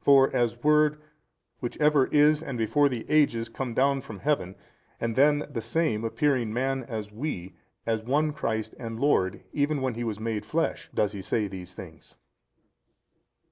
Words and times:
For 0.00 0.34
as 0.34 0.64
Word 0.64 1.00
Which 1.60 1.76
ever 1.78 2.06
is 2.08 2.42
and 2.42 2.58
before 2.58 2.88
the 2.88 3.08
ages, 3.08 3.48
come 3.48 3.72
down 3.72 4.00
from 4.00 4.18
heaven, 4.18 4.56
and 4.98 5.14
then 5.14 5.46
the 5.48 5.60
Same 5.62 6.02
appearing 6.02 6.52
man 6.52 6.82
as 6.82 7.12
we; 7.12 7.54
as 7.86 8.02
One 8.02 8.32
Christ 8.32 8.74
and 8.80 8.98
Lord 8.98 9.44
even 9.52 9.80
when 9.80 9.94
He 9.94 10.02
was 10.02 10.18
made 10.18 10.44
flesh, 10.44 10.90
does 10.92 11.12
He 11.12 11.22
say 11.22 11.46
these 11.46 11.72
things. 11.74 12.16